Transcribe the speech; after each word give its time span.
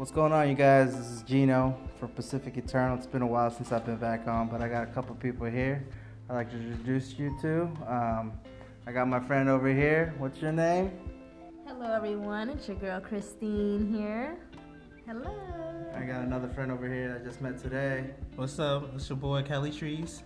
What's 0.00 0.12
going 0.12 0.32
on, 0.32 0.48
you 0.48 0.54
guys? 0.54 0.96
This 0.96 1.08
is 1.08 1.22
Gino 1.24 1.78
from 1.98 2.08
Pacific 2.12 2.56
Eternal. 2.56 2.96
It's 2.96 3.06
been 3.06 3.20
a 3.20 3.26
while 3.26 3.50
since 3.50 3.70
I've 3.70 3.84
been 3.84 3.98
back 3.98 4.26
on, 4.26 4.48
but 4.48 4.62
I 4.62 4.66
got 4.66 4.84
a 4.84 4.86
couple 4.86 5.14
people 5.16 5.44
here 5.44 5.84
I'd 6.30 6.36
like 6.36 6.50
to 6.52 6.56
introduce 6.56 7.18
you 7.18 7.36
to. 7.42 7.64
Um, 7.86 8.32
I 8.86 8.92
got 8.92 9.08
my 9.08 9.20
friend 9.20 9.50
over 9.50 9.68
here. 9.68 10.14
What's 10.16 10.40
your 10.40 10.52
name? 10.52 10.90
Hello, 11.66 11.92
everyone. 11.92 12.48
It's 12.48 12.66
your 12.66 12.78
girl 12.78 12.98
Christine 12.98 13.92
here. 13.92 14.38
Hello. 15.06 15.36
I 15.94 16.04
got 16.04 16.22
another 16.22 16.48
friend 16.48 16.72
over 16.72 16.88
here 16.90 17.20
I 17.20 17.22
just 17.22 17.42
met 17.42 17.58
today. 17.58 18.06
What's 18.36 18.58
up? 18.58 18.94
It's 18.94 19.06
your 19.06 19.18
boy 19.18 19.42
Cali 19.42 19.70
Trees. 19.70 20.22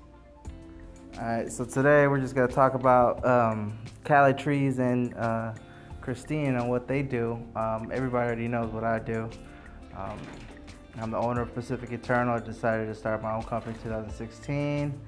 All 1.19 1.25
right, 1.25 1.51
so 1.51 1.65
today 1.65 2.07
we're 2.07 2.21
just 2.21 2.37
gonna 2.37 2.47
talk 2.47 2.75
about 2.75 3.27
um, 3.27 3.77
Cali 4.05 4.35
Trees 4.35 4.79
and 4.79 5.15
uh, 5.15 5.53
Christine 6.01 6.55
and 6.55 6.71
what 6.71 6.87
they 6.87 7.03
do. 7.03 7.43
Um, 7.57 7.91
everybody 7.93 8.25
already 8.25 8.47
knows 8.47 8.73
what 8.73 8.85
I 8.85 9.01
do. 9.01 9.29
Um, 9.97 10.19
I'm 11.01 11.11
the 11.11 11.19
owner 11.19 11.43
of 11.43 11.55
Pacific 11.55 11.93
Eternal. 11.93 12.35
I 12.35 12.41
decided 12.41 12.87
to 12.87 12.95
start 12.95 13.23
my 13.23 13.33
own 13.33 13.43
company 13.43 13.75
in 13.77 13.83
2016. 13.83 14.99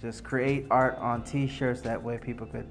Just 0.00 0.24
create 0.24 0.66
art 0.70 0.96
on 0.98 1.22
T-shirts. 1.22 1.80
That 1.82 2.02
way, 2.02 2.18
people 2.18 2.46
could 2.46 2.68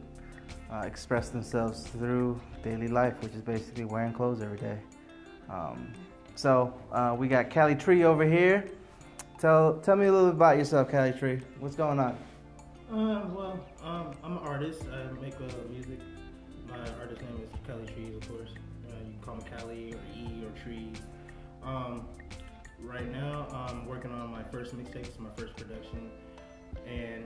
uh, 0.72 0.84
express 0.86 1.30
themselves 1.30 1.88
through 1.88 2.40
daily 2.64 2.88
life, 2.88 3.22
which 3.22 3.34
is 3.34 3.42
basically 3.42 3.86
wearing 3.86 4.14
clothes 4.14 4.42
every 4.42 4.58
day. 4.58 4.78
Um, 5.50 5.94
so 6.36 6.74
uh, 6.92 7.16
we 7.18 7.28
got 7.28 7.50
Cali 7.50 7.76
Tree 7.76 8.04
over 8.04 8.26
here. 8.26 8.70
Tell 9.40 9.80
tell 9.80 9.96
me 9.96 10.08
a 10.08 10.12
little 10.12 10.30
bit 10.30 10.36
about 10.36 10.58
yourself, 10.58 10.90
Cali 10.90 11.12
Tree. 11.12 11.42
What's 11.60 11.76
going 11.76 12.00
on? 12.00 12.18
Uh, 12.92 13.28
well, 13.36 13.60
um, 13.84 14.12
I'm 14.24 14.34
an 14.34 14.38
artist. 14.40 14.84
I 14.92 15.12
make 15.22 15.36
uh, 15.36 15.44
music. 15.70 16.00
My 16.68 16.80
artist 17.00 17.22
name 17.22 17.42
is 17.44 17.68
Cali 17.68 17.86
Trees, 17.86 18.16
of 18.16 18.28
course. 18.30 18.50
Uh, 18.88 18.94
you 19.06 19.12
can 19.14 19.22
call 19.22 19.36
me 19.36 19.44
Cali 19.58 19.94
or 19.94 20.00
E 20.16 20.44
or 20.46 20.64
Trees. 20.64 20.98
Um, 21.64 22.08
right 22.82 23.10
now, 23.12 23.48
I'm 23.52 23.86
working 23.86 24.12
on 24.12 24.32
my 24.32 24.44
first 24.44 24.76
mixtape. 24.76 25.06
It's 25.08 25.20
my 25.20 25.30
first 25.36 25.56
production, 25.56 26.10
and 26.88 27.26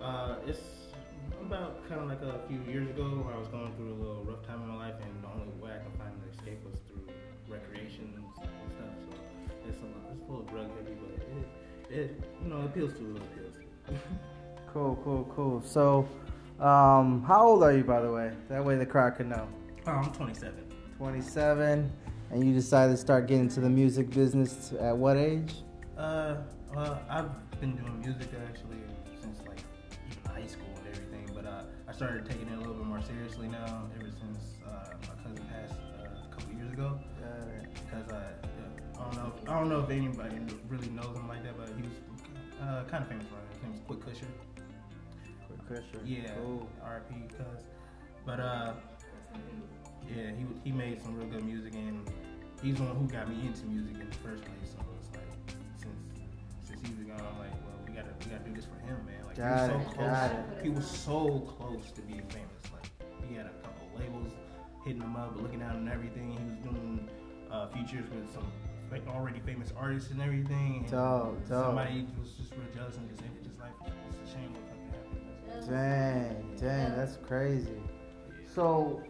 uh, 0.00 0.36
it's 0.46 0.60
about 1.40 1.88
kind 1.88 2.00
of 2.00 2.08
like 2.08 2.22
a 2.22 2.40
few 2.48 2.60
years 2.70 2.88
ago 2.88 3.02
where 3.02 3.34
I 3.34 3.38
was 3.38 3.48
going 3.48 3.72
through 3.76 3.92
a 3.92 3.98
little 3.98 4.24
rough 4.24 4.46
time 4.46 4.62
in 4.62 4.68
my 4.68 4.76
life, 4.76 4.94
and 5.02 5.24
the 5.24 5.28
only 5.28 5.52
way 5.60 5.70
I 5.72 5.78
could 5.78 5.98
find 5.98 6.12
an 6.12 6.30
escape 6.32 6.60
was 6.64 6.80
through 6.88 7.14
recreation 7.48 8.12
and 8.16 8.24
stuff. 8.36 8.48
So 8.78 8.84
it's 9.44 9.50
a, 9.50 9.68
it's 9.68 9.78
a 9.82 10.30
little 10.30 10.44
drug 10.46 10.66
heavy, 10.76 10.96
but 11.00 11.92
it, 11.92 11.98
it 11.98 12.20
you 12.42 12.48
know 12.48 12.62
appeals 12.62 12.92
to 12.94 13.16
it 13.16 13.22
appeals 13.22 13.54
to. 13.88 13.94
Cool, 14.72 14.96
cool, 15.02 15.28
cool. 15.34 15.60
So, 15.66 16.08
um, 16.60 17.24
how 17.26 17.44
old 17.44 17.64
are 17.64 17.72
you, 17.76 17.82
by 17.82 18.00
the 18.00 18.12
way? 18.12 18.30
That 18.48 18.64
way 18.64 18.76
the 18.76 18.86
crowd 18.86 19.16
can 19.16 19.28
know. 19.28 19.48
Oh, 19.84 19.90
I'm 19.90 20.12
27. 20.12 20.54
27, 20.96 21.90
and 22.30 22.44
you 22.46 22.52
decided 22.54 22.92
to 22.92 22.96
start 22.96 23.26
getting 23.26 23.44
into 23.44 23.60
the 23.60 23.68
music 23.68 24.10
business 24.10 24.72
at 24.80 24.96
what 24.96 25.16
age? 25.16 25.54
Uh, 25.98 26.36
well, 26.74 27.00
I've 27.08 27.28
been 27.60 27.76
doing 27.76 28.00
music 28.00 28.28
actually 28.48 28.78
since 29.20 29.40
like 29.46 29.58
high 30.26 30.46
school 30.46 30.68
and 30.78 30.86
everything, 30.94 31.30
but 31.34 31.44
uh, 31.44 31.62
I 31.88 31.92
started 31.92 32.24
taking 32.26 32.48
it 32.48 32.54
a 32.54 32.58
little 32.58 32.74
bit 32.74 32.86
more 32.86 33.02
seriously 33.02 33.48
now 33.48 33.88
ever 33.98 34.10
since 34.10 34.38
uh, 34.66 34.94
my 35.02 35.22
cousin 35.22 35.44
passed 35.48 35.74
uh, 35.98 36.26
a 36.30 36.34
couple 36.34 36.54
years 36.54 36.72
ago. 36.72 36.98
Because 37.74 38.10
uh, 38.12 38.22
I 38.98 39.02
don't 39.04 39.16
know, 39.16 39.32
if, 39.36 39.48
I 39.48 39.58
don't 39.58 39.68
know 39.68 39.80
if 39.80 39.90
anybody 39.90 40.36
really 40.68 40.88
knows 40.90 41.16
him 41.16 41.26
like 41.28 41.42
that, 41.42 41.56
but 41.58 41.68
he 41.76 41.82
was 41.82 41.92
uh, 42.62 42.84
kind 42.90 43.02
of 43.02 43.08
famous 43.08 43.26
for 43.26 43.34
it. 43.36 43.54
His 43.54 43.62
name 43.62 43.72
was 43.72 43.80
Quick 43.86 44.04
Cusher. 44.04 44.26
Quick 45.48 45.66
Christian. 45.66 46.00
Yeah, 46.06 46.34
Cool. 46.36 46.68
R.I.P. 46.84 47.14
Cuz. 47.36 47.64
But 48.24 48.40
uh, 48.40 48.72
yeah, 50.08 50.30
he 50.36 50.44
he 50.64 50.72
made 50.72 51.02
some 51.02 51.16
real 51.16 51.26
good 51.28 51.44
music, 51.44 51.74
and 51.74 52.06
he's 52.62 52.76
the 52.76 52.84
one 52.84 52.96
who 52.96 53.06
got 53.08 53.28
me 53.28 53.46
into 53.46 53.64
music 53.66 53.94
in 54.00 54.08
the 54.08 54.16
first 54.16 54.44
place. 54.44 54.70
So 54.72 54.78
it's 54.98 55.10
like 55.16 55.56
since 55.76 56.02
since 56.66 56.80
he 56.86 56.92
was 56.94 57.04
gone, 57.06 57.20
I'm 57.20 57.38
like, 57.38 57.52
well, 57.64 57.78
we 57.86 57.92
gotta 57.94 58.12
we 58.24 58.30
gotta 58.30 58.44
do 58.44 58.54
this 58.54 58.64
for 58.66 58.78
him, 58.86 58.98
man. 59.06 59.24
Like 59.26 59.36
Got 59.36 59.70
he 59.70 59.76
was 59.76 59.86
it, 59.86 59.88
so 59.88 59.94
close. 59.94 60.62
He 60.62 60.68
was 60.70 60.86
so 60.86 61.40
close 61.58 61.90
to 61.92 62.00
being 62.02 62.26
famous. 62.28 62.62
Like 62.72 62.90
he 63.28 63.34
had 63.36 63.46
a 63.46 63.54
couple 63.64 63.88
labels 63.98 64.32
hitting 64.84 65.02
him 65.02 65.16
up, 65.16 65.36
looking 65.40 65.62
at 65.62 65.72
him 65.72 65.88
and 65.88 65.90
everything. 65.90 66.32
He 66.32 66.44
was 66.44 66.56
doing 66.64 67.08
uh, 67.50 67.66
features 67.68 68.08
with 68.10 68.32
some 68.32 68.46
like 68.90 69.06
already 69.08 69.40
famous 69.40 69.72
artists 69.76 70.10
and 70.10 70.20
everything. 70.20 70.82
And 70.82 70.90
Dope, 70.90 71.48
dope. 71.48 71.66
Somebody 71.66 72.06
was 72.18 72.32
just 72.32 72.52
real 72.52 72.66
jealous 72.74 72.96
and 72.96 73.08
just 73.08 73.22
ended 73.22 73.44
his 73.46 73.58
life. 73.58 73.72
It's 74.08 74.30
a 74.30 74.34
shame 74.34 74.52
what 74.52 74.62
fucking 74.68 74.90
happened. 74.90 75.70
Dang, 75.70 76.56
dang, 76.56 76.96
that's 76.96 77.16
crazy. 77.18 77.80
So, 78.46 79.02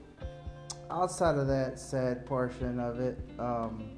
outside 0.90 1.36
of 1.38 1.46
that 1.48 1.78
sad 1.78 2.26
portion 2.26 2.78
of 2.80 3.00
it, 3.00 3.18
um, 3.38 3.90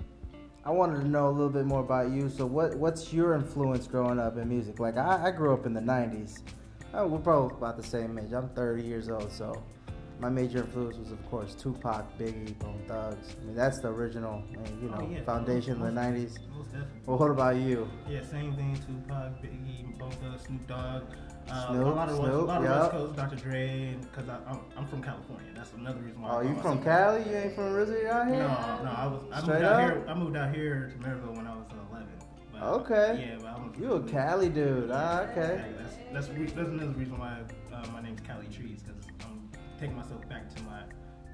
I 0.65 0.71
wanted 0.71 1.01
to 1.03 1.09
know 1.09 1.29
a 1.29 1.31
little 1.31 1.51
bit 1.51 1.67
more 1.67 1.81
about 1.81 2.11
you. 2.11 2.29
So, 2.29 2.47
what 2.47 2.75
what's 2.77 3.13
your 3.13 3.35
influence 3.35 3.87
growing 3.87 4.19
up 4.21 4.37
in 4.37 4.49
music? 4.49 4.79
Like, 4.79 4.97
I, 4.97 5.27
I 5.27 5.31
grew 5.31 5.53
up 5.53 5.67
in 5.67 5.75
the 5.75 5.81
'90s. 5.81 6.41
Oh, 6.95 7.07
we're 7.07 7.19
both 7.19 7.53
about 7.53 7.77
the 7.77 7.83
same 7.83 8.19
age. 8.19 8.33
I'm 8.33 8.51
30 8.51 8.83
years 8.83 9.09
old, 9.09 9.33
so 9.33 9.63
my 10.21 10.29
major 10.29 10.59
influence 10.59 10.99
was, 10.99 11.11
of 11.11 11.25
course, 11.31 11.55
Tupac, 11.55 12.05
Biggie, 12.19 12.57
Bone 12.59 12.83
Thugs. 12.87 13.35
I 13.41 13.45
mean, 13.47 13.57
that's 13.57 13.81
the 13.81 13.89
original, 13.89 14.43
uh, 14.59 14.69
you 14.83 14.89
know, 14.91 14.99
Oh, 15.01 15.09
yeah. 15.11 15.23
foundation 15.23 15.73
of 15.73 15.79
the 15.81 15.85
Most- 15.91 15.95
'90s. 15.95 16.39
Most 16.55 16.67
definitely. 16.73 17.01
Well, 17.07 17.19
what 17.19 17.31
about 17.31 17.57
you? 17.57 17.89
Yeah, 18.09 18.23
same 18.23 18.55
thing. 18.55 18.77
Tupac, 18.87 19.43
Biggie, 19.43 19.99
Bone 19.99 20.11
Thugs, 20.11 20.43
Snoop 20.45 20.67
Dogg. 20.69 21.03
Uh, 21.51 21.67
Snoop, 21.71 21.87
a 21.87 21.89
lot 21.91 22.09
of, 22.09 22.19
West, 22.19 22.31
Snoop, 22.31 22.43
a 22.43 22.45
lot 22.45 22.59
of 22.59 22.65
yup. 22.65 22.79
West 22.79 22.91
Coast, 22.93 23.17
Dr. 23.17 23.37
Dre, 23.37 23.97
because 24.01 24.29
I'm, 24.29 24.61
I'm 24.77 24.87
from 24.87 25.03
California. 25.03 25.32
That's 25.63 25.75
another 25.75 26.01
reason 26.01 26.21
why. 26.21 26.31
Oh, 26.33 26.41
you 26.41 26.57
from 26.61 26.83
Cali? 26.83 27.23
You 27.23 27.37
ain't 27.37 27.55
from 27.55 27.73
Rizzy 27.73 28.05
out 28.09 28.27
here? 28.27 28.39
no. 28.39 28.49
No. 28.83 28.91
I 28.97 29.07
was. 29.07 29.23
I 29.33 29.41
Straight 29.43 29.53
moved 29.53 29.65
out 29.65 29.81
up? 29.81 29.81
here. 29.81 30.05
I 30.09 30.15
moved 30.15 30.37
out 30.37 30.53
here 30.53 30.93
to 30.93 31.09
Merrillville 31.09 31.37
when 31.37 31.47
I 31.47 31.55
was 31.55 31.67
11. 31.93 32.09
But, 32.53 32.63
Okay. 32.63 33.29
Yeah, 33.31 33.37
but 33.39 33.47
I 33.47 33.65
was. 33.65 33.79
You 33.79 33.93
a 33.93 34.03
Cali 34.03 34.49
dude? 34.49 34.91
Ah, 34.93 35.21
okay. 35.31 35.63
Yeah, 35.63 35.83
that's 36.13 36.27
that's, 36.27 36.37
re- 36.37 36.47
that's 36.47 36.69
another 36.69 36.99
reason 36.99 37.17
why 37.17 37.39
uh, 37.73 37.87
my 37.93 38.03
name's 38.03 38.21
Cali 38.23 38.47
Trees 38.47 38.83
because 38.83 39.01
I'm 39.21 39.49
taking 39.79 39.95
myself 39.95 40.29
back 40.29 40.53
to 40.53 40.63
my 40.65 40.81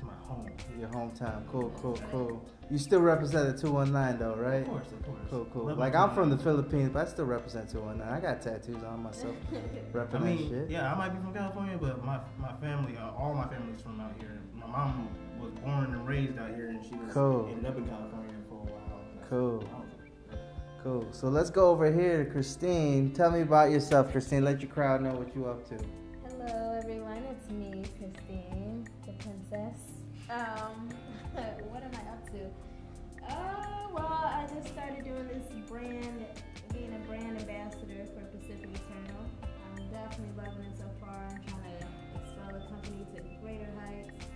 my 0.02 0.12
home. 0.26 0.50
Your 0.78 0.88
hometown. 0.88 1.46
Cool, 1.50 1.70
cool, 1.80 1.98
cool. 2.10 2.46
You 2.70 2.78
still 2.78 3.00
represent 3.00 3.54
the 3.56 3.60
219 3.62 4.18
though, 4.18 4.34
right? 4.36 4.62
Of 4.62 4.68
course, 4.68 4.92
of 4.92 5.02
course. 5.04 5.18
Cool, 5.30 5.46
cool. 5.52 5.64
Love 5.66 5.78
Like 5.78 5.94
I'm 5.94 6.14
from 6.14 6.30
the. 6.30 6.36
Philippines, 6.38 6.90
but 6.92 7.06
I 7.06 7.10
still 7.10 7.24
represent 7.24 7.68
219. 7.70 8.14
I 8.14 8.20
got 8.20 8.40
tattoos 8.42 8.82
on 8.84 9.02
myself. 9.02 9.34
I 10.14 10.18
mean, 10.18 10.48
shit. 10.48 10.70
yeah, 10.70 10.92
I 10.92 10.96
might 10.96 11.10
be 11.10 11.18
from 11.20 11.34
California, 11.34 11.76
but 11.80 12.04
my 12.04 12.20
my 12.38 12.52
family, 12.60 12.96
uh, 12.96 13.10
all 13.12 13.34
my 13.34 13.46
family's 13.48 13.80
from 13.82 14.00
out 14.00 14.12
here. 14.18 14.38
My 14.54 14.66
mom 14.66 15.08
was 15.40 15.52
born 15.64 15.86
and 15.86 16.06
raised 16.06 16.38
out 16.38 16.54
here, 16.54 16.68
and 16.68 16.84
she 16.84 16.94
was 16.94 17.12
Cool. 17.12 17.48
ended 17.50 17.66
up 17.66 17.76
in 17.78 17.86
California 17.88 18.34
for 18.48 18.54
a 18.54 18.72
while. 18.72 19.00
Cool. 19.28 19.64
Cool. 20.84 21.08
So 21.10 21.28
let's 21.28 21.50
go 21.50 21.70
over 21.70 21.90
here 21.90 22.24
to 22.24 22.30
Christine. 22.30 23.12
Tell 23.12 23.30
me 23.32 23.40
about 23.40 23.70
yourself, 23.72 24.12
Christine. 24.12 24.44
Let 24.44 24.60
your 24.60 24.70
crowd 24.70 25.02
know 25.02 25.12
what 25.12 25.34
you 25.34 25.46
up 25.46 25.66
to. 25.70 25.76
Hello, 26.28 26.78
everyone. 26.80 27.24
It's 27.24 27.50
me, 27.50 27.82
Christine, 27.98 28.86
the 29.04 29.12
princess. 29.14 29.87
Um, 30.30 30.88
what 31.72 31.82
am 31.82 31.92
I 31.96 32.04
up 32.12 32.20
to? 32.36 32.44
Uh, 33.24 33.88
well, 33.96 34.28
I 34.28 34.44
just 34.52 34.68
started 34.68 35.04
doing 35.04 35.26
this 35.28 35.48
brand, 35.68 36.24
being 36.72 36.92
a 36.92 37.00
brand 37.08 37.40
ambassador 37.40 38.04
for 38.12 38.20
Pacific 38.36 38.68
Eternal. 38.68 39.24
I'm 39.40 39.88
definitely 39.88 40.36
loving 40.36 40.68
it 40.68 40.76
so 40.76 40.84
far. 41.00 41.16
I'm 41.32 41.40
trying 41.48 41.80
to 41.80 41.88
expel 42.20 42.52
the 42.52 42.60
company 42.68 43.06
to 43.16 43.24
greater 43.40 43.72
heights. 43.80 44.28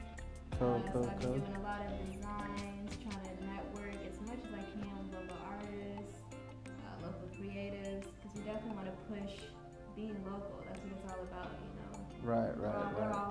Uh, 0.56 0.81
cool, 0.92 1.04
so 1.04 1.10
I've 1.12 1.20
been 1.20 1.44
doing 1.44 1.56
a 1.56 1.62
lot 1.62 1.84
of 1.84 1.92
designs, 2.08 2.88
trying 3.04 3.28
to 3.28 3.44
network 3.44 3.92
as 4.08 4.16
much 4.25 4.41
as 4.48 4.52
I 4.56 4.64
can 4.72 4.88
with 4.97 5.12
local 5.12 5.44
artists, 5.44 6.25
uh, 6.72 7.04
local 7.04 7.28
creatives, 7.36 8.08
because 8.16 8.32
we 8.32 8.41
definitely 8.48 8.81
want 8.81 8.88
to 8.88 8.97
push 9.12 9.44
being 9.92 10.16
local. 10.25 10.56
That's 10.64 10.81
what 10.81 10.88
it's 10.88 11.04
all 11.04 11.20
about, 11.20 11.52
you 11.52 11.72
know. 11.84 11.92
Right, 12.25 12.56
right, 12.56 12.88
right. 12.97 13.22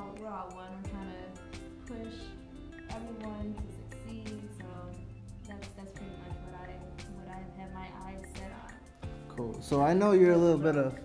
So 9.62 9.80
I 9.80 9.94
know 9.94 10.14
you're 10.14 10.34
a 10.34 10.38
little 10.38 10.58
bit 10.58 10.76
of 10.76 10.96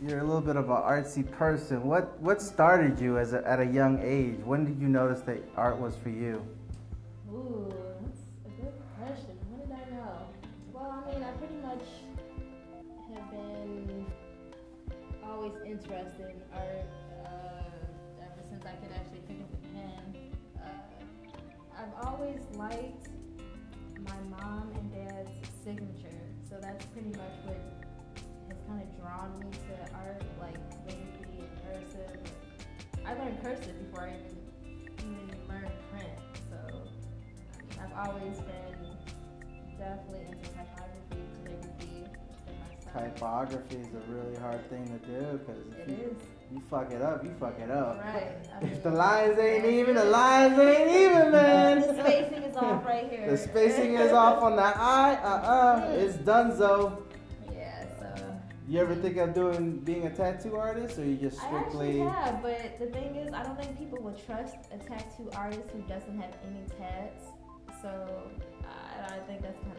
you're 0.00 0.20
a 0.20 0.24
little 0.24 0.40
bit 0.40 0.56
of 0.56 0.70
an 0.70 0.76
artsy 0.76 1.30
person. 1.30 1.84
What 1.84 2.18
what 2.20 2.40
started 2.40 2.98
you 2.98 3.18
as 3.18 3.34
a, 3.34 3.46
at 3.46 3.60
a 3.60 3.66
young 3.66 4.00
age? 4.02 4.40
When 4.44 4.64
did 4.64 4.80
you 4.80 4.88
notice 4.88 5.20
that 5.22 5.44
art 5.56 5.78
was 5.78 5.94
for 6.02 6.08
you? 6.08 6.42
Ooh, 7.30 7.70
that's 8.00 8.20
a 8.46 8.62
good 8.62 8.72
question. 8.96 9.36
When 9.50 9.68
did 9.68 9.76
I 9.76 9.94
know? 9.94 10.26
Well, 10.72 11.04
I 11.04 11.12
mean, 11.12 11.22
I 11.22 11.32
pretty 11.32 11.56
much 11.56 11.84
have 13.12 13.30
been 13.30 14.06
always 15.22 15.52
interested 15.66 16.30
in 16.30 16.40
art 16.54 16.88
uh, 17.26 18.24
ever 18.24 18.42
since 18.48 18.64
I 18.64 18.72
could 18.80 18.96
actually 18.96 19.20
pick 19.28 19.36
up 19.42 19.52
a 19.52 19.60
pen. 19.76 20.32
Uh, 20.56 21.82
I've 21.82 22.06
always 22.06 22.40
liked 22.56 23.08
my 24.00 24.38
mom 24.38 24.72
and 24.74 24.92
dad's 24.94 25.30
signature, 25.62 26.24
so 26.48 26.56
that's 26.58 26.86
pretty 26.86 27.10
much 27.10 27.36
what 27.44 27.77
kind 28.68 28.82
of 28.82 29.00
drawn 29.00 29.38
me 29.40 29.50
to 29.50 29.94
art, 29.94 30.22
like 30.40 30.54
calligraphy 30.70 31.40
and 31.40 31.50
cursive. 31.64 32.20
I 33.06 33.14
learned 33.14 33.42
cursive 33.42 33.90
before 33.90 34.04
I 34.04 34.10
even 34.10 34.36
even 34.98 35.38
learned 35.48 35.72
print, 35.90 36.18
so 36.50 36.82
I've 37.80 38.08
always 38.08 38.36
been 38.38 38.96
definitely 39.78 40.26
into 40.26 40.50
typography, 40.50 41.24
calligraphy. 41.44 42.04
It's 42.28 42.40
been 42.44 42.54
my 42.60 42.80
style. 42.80 43.10
Typography 43.10 43.76
is 43.76 43.94
a 43.94 44.12
really 44.12 44.36
hard 44.36 44.68
thing 44.68 44.84
to 44.84 45.06
do 45.06 45.38
because 45.38 45.62
if 45.80 45.88
you, 45.88 46.16
you 46.52 46.60
fuck 46.68 46.90
it 46.92 47.00
up, 47.00 47.24
you 47.24 47.32
fuck 47.40 47.58
it 47.58 47.70
up. 47.70 47.98
Right. 48.04 48.36
I 48.54 48.64
If 48.66 48.82
the 48.82 48.90
lines 48.90 49.38
ain't 49.38 49.64
even, 49.64 49.94
the 49.94 50.04
lines 50.04 50.58
ain't 50.58 50.90
even, 50.90 51.32
man. 51.32 51.80
The 51.80 52.02
spacing 52.02 52.42
is 52.42 52.56
off 52.56 52.84
right 52.84 53.08
here. 53.10 53.30
The 53.30 53.38
spacing 53.38 53.94
is 53.94 54.12
off 54.12 54.42
on 54.42 54.56
the 54.56 54.62
eye. 54.62 55.18
Uh 55.22 55.26
uh 55.28 55.90
It's 55.92 56.16
donezo. 56.28 57.04
Yeah. 58.68 58.80
You 58.80 58.84
ever 58.84 58.94
think 58.94 59.16
of 59.16 59.34
doing 59.34 59.78
being 59.78 60.06
a 60.06 60.10
tattoo 60.10 60.56
artist, 60.56 60.98
or 60.98 61.04
you 61.04 61.16
just 61.16 61.42
I 61.42 61.58
actually 61.58 61.92
strictly? 61.94 61.98
have, 62.00 62.42
but 62.42 62.78
the 62.78 62.86
thing 62.86 63.16
is, 63.16 63.32
I 63.32 63.42
don't 63.42 63.58
think 63.58 63.78
people 63.78 63.98
would 64.02 64.24
trust 64.26 64.56
a 64.72 64.78
tattoo 64.78 65.30
artist 65.34 65.70
who 65.72 65.80
doesn't 65.82 66.18
have 66.20 66.34
any 66.46 66.64
tats. 66.78 67.24
So 67.82 68.22
I, 68.64 69.14
I 69.14 69.18
think 69.20 69.42
that's 69.42 69.58
kind 69.58 69.72
of. 69.72 69.78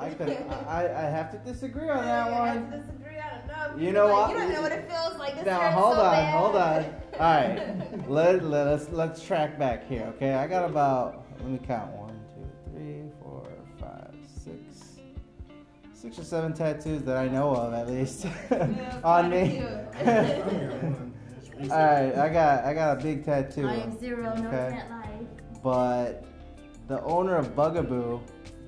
I 0.00 0.10
could. 0.14 0.30
I, 0.68 0.84
I 0.84 1.10
have 1.10 1.30
to 1.32 1.38
disagree 1.38 1.88
on 1.88 1.96
that 2.04 2.28
I 2.28 2.38
one. 2.38 2.48
have 2.48 2.70
to 2.70 2.78
disagree. 2.78 3.16
I 3.18 3.38
don't 3.46 3.76
know. 3.78 3.84
You 3.84 3.92
know 3.92 4.06
like, 4.06 4.14
what? 4.14 4.30
You 4.30 4.36
don't 4.38 4.52
know 4.52 4.62
what 4.62 4.72
it 4.72 4.88
feels 4.88 5.18
like. 5.18 5.34
This 5.36 5.46
Now 5.46 5.70
hold 5.72 5.96
so 5.96 6.02
on, 6.02 6.12
bad. 6.12 6.34
hold 6.34 6.56
on. 6.56 6.84
All 7.14 7.18
right, 7.20 8.08
let, 8.08 8.44
let 8.44 8.66
us 8.68 8.88
let's 8.92 9.20
track 9.22 9.58
back 9.58 9.88
here. 9.88 10.04
Okay, 10.16 10.34
I 10.34 10.46
got 10.46 10.64
about 10.64 11.26
let 11.40 11.50
me 11.50 11.58
count 11.66 11.90
one, 11.96 12.07
six 16.00 16.18
or 16.18 16.24
seven 16.24 16.52
tattoos 16.54 17.02
that 17.02 17.16
I 17.16 17.28
know 17.28 17.50
of 17.54 17.72
at 17.74 17.88
least 17.88 18.24
Yeah, 18.50 19.00
on 19.04 19.30
me. 19.30 19.50
few. 19.50 19.66
I 19.66 20.18
only 20.18 20.66
got 20.66 20.82
one. 20.84 21.14
It's 21.40 21.48
recent. 21.56 21.72
All 21.72 21.78
right, 21.86 22.14
I 22.16 22.28
got 22.28 22.64
I 22.64 22.74
got 22.74 22.98
a 22.98 23.02
big 23.02 23.24
tattoo, 23.24 23.66
I 23.66 23.74
am 23.74 23.98
zero, 23.98 24.22
no 24.36 24.46
Okay. 24.48 24.70
tat 24.78 24.90
life. 24.90 25.62
but 25.62 26.24
the 26.86 27.02
owner 27.02 27.34
of 27.36 27.54
Bugaboo 27.56 28.20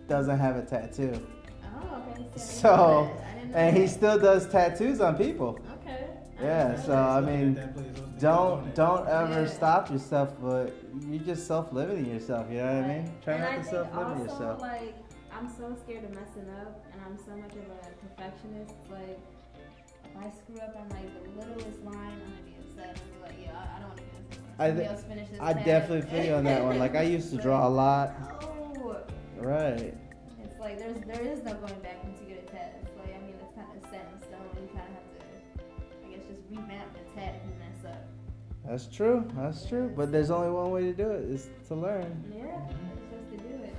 doesn't 0.09 0.39
have 0.39 0.57
a 0.57 0.63
tattoo, 0.63 1.25
Oh, 1.65 2.03
okay. 2.11 2.27
See, 2.37 2.61
So, 2.63 2.69
know 2.77 3.05
that. 3.17 3.25
I 3.27 3.35
didn't 3.39 3.51
know 3.53 3.57
and 3.59 3.77
he 3.77 3.87
still 3.87 4.19
does 4.19 4.49
tattoos 4.49 5.01
on 5.01 5.17
people. 5.17 5.59
Okay. 5.83 6.07
I 6.39 6.43
Yeah, 6.43 6.69
didn't 6.73 6.85
so. 6.85 6.95
I 6.97 7.21
mean, 7.21 7.55
That 7.55 7.75
place 7.75 7.87
was- 7.93 8.21
Don't 8.21 8.75
don't 8.75 9.09
ever 9.09 9.43
Yeah. 9.43 9.47
stop 9.47 9.91
yourself, 9.91 10.35
but 10.43 10.75
you're 11.09 11.23
just 11.23 11.47
self-limiting 11.47 12.07
yourself. 12.07 12.51
You 12.51 12.59
know 12.59 12.67
what 12.75 12.85
I 12.85 12.89
mean? 12.89 13.13
Try 13.25 13.35
and 13.35 13.43
not 13.45 13.53
I 13.53 13.57
to 13.59 13.65
self-limit 13.65 14.19
yourself. 14.25 14.61
Like, 14.61 14.95
I'm 15.41 15.49
so 15.49 15.75
scared 15.83 16.05
of 16.05 16.11
messing 16.11 16.51
up, 16.61 16.85
and 16.93 17.01
I'm 17.01 17.17
so 17.17 17.35
much 17.35 17.53
of 17.53 17.65
a 17.65 17.81
perfectionist. 18.05 18.75
Like, 18.91 19.19
if 20.05 20.17
I 20.19 20.31
screw 20.37 20.61
up 20.61 20.77
on 20.77 20.87
like 20.91 21.09
the 21.25 21.31
littlest 21.41 21.83
line, 21.83 21.97
I'm 21.97 22.21
gonna 22.21 22.45
be 22.45 22.57
upset. 22.61 23.01
I'm 23.17 23.23
like, 23.23 23.37
yeah, 23.43 23.53
I, 23.57 23.77
I 23.77 23.81
don't 23.81 23.89
want 23.89 23.97
to 23.97 24.05
do 24.05 24.11
this 24.29 24.37
anymore. 24.37 24.55
I 24.59 24.67
Somebody 24.69 24.85
de- 24.87 24.93
else 24.93 25.03
finish 25.05 25.29
this 25.31 25.41
I 25.41 25.53
tab. 25.55 25.65
definitely 25.65 26.11
feel 26.11 26.25
you 26.27 26.35
on 26.35 26.45
that 26.45 26.63
one. 26.63 26.79
Like 26.79 26.95
I 26.95 27.03
used 27.03 27.31
to 27.31 27.39
draw 27.39 27.67
a 27.67 27.71
lot. 27.83 28.15
Oh, 28.43 28.97
Right. 29.39 29.95
it's 30.45 30.61
like 30.61 30.79
there's 30.79 31.01
there 31.07 31.23
is 31.23 31.43
no 31.43 31.55
going 31.55 31.81
back 31.81 32.05
once 32.05 32.19
you 32.21 32.29
get 32.35 32.47
a. 32.51 32.83
It's 32.85 32.95
like 32.99 33.09
I 33.17 33.21
mean 33.25 33.37
it's 33.41 33.55
kind 33.57 33.69
of 33.83 33.91
set 33.91 34.13
in 34.13 34.21
stone. 34.29 34.45
You 34.61 34.69
kind 34.77 34.89
of 34.89 34.93
have 34.93 35.09
to, 35.17 36.07
I 36.07 36.11
guess, 36.11 36.27
just 36.29 36.43
revamp 36.51 36.93
the 36.93 37.01
if 37.37 37.43
you 37.47 37.55
mess 37.59 37.91
up. 37.91 38.05
That's 38.69 38.87
true. 38.89 39.27
That's 39.35 39.65
true. 39.65 39.91
But 39.97 40.13
there's 40.13 40.31
only 40.31 40.51
one 40.51 40.71
way 40.71 40.83
to 40.83 40.93
do 40.93 41.11
it 41.13 41.25
is 41.25 41.49
to 41.69 41.75
learn. 41.75 42.23
Yeah, 42.37 42.61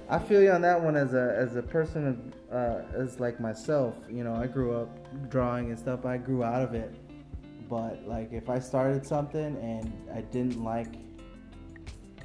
I 0.10 0.20
feel 0.20 0.42
you 0.42 0.52
on 0.52 0.62
that 0.62 0.82
one 0.82 0.96
as 0.96 1.14
a 1.14 1.34
as 1.38 1.56
a 1.56 1.62
person 1.64 2.08
of 2.08 2.54
uh, 2.56 2.82
as 2.98 3.20
like 3.20 3.40
myself. 3.40 3.96
You 4.10 4.24
know, 4.24 4.36
I 4.36 4.48
grew 4.48 4.76
up 4.76 4.90
drawing 5.30 5.70
and 5.70 5.80
stuff. 5.80 6.06
I 6.06 6.18
grew 6.18 6.44
out 6.44 6.62
of 6.62 6.74
it. 6.74 6.94
But 7.70 8.06
like, 8.06 8.34
if 8.34 8.50
I 8.50 8.60
started 8.60 9.06
something 9.06 9.56
and 9.62 9.92
I 10.14 10.22
didn't 10.22 10.62
like 10.62 10.88